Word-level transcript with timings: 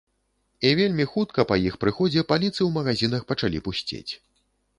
І 0.69 0.69
вельмі 0.79 1.05
хутка 1.11 1.45
па 1.51 1.55
іх 1.67 1.77
прыходзе 1.83 2.25
паліцы 2.33 2.57
ў 2.63 2.69
магазінах 2.79 3.21
пачалі 3.35 3.63
пусцець. 3.71 4.11